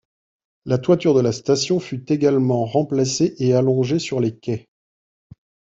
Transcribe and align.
La 0.65 0.79
toiture 0.79 1.13
de 1.13 1.21
la 1.21 1.31
station 1.31 1.79
fut 1.79 2.11
également 2.11 2.65
remplacée 2.65 3.35
et 3.37 3.53
allongée 3.53 3.99
sur 3.99 4.19
les 4.19 4.35
quais. 4.35 4.67